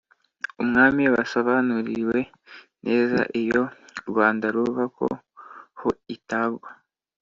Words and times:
umwami 0.61 1.03
basobanuriwe 1.15 2.19
neza 2.85 3.19
iyo 3.41 3.61
rwanda 4.09 4.45
ruva 4.55 4.83
ko 4.97 5.05
ho 5.79 5.89
itagwa 6.15 6.69